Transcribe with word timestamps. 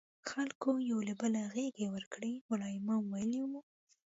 خلکو 0.29 0.69
یو 0.89 0.99
له 1.07 1.13
بله 1.21 1.41
غېږې 1.53 1.87
ورکړې، 1.95 2.33
ملا 2.49 2.67
امام 2.79 3.03
ویلي 3.13 3.39
وو. 3.49 3.61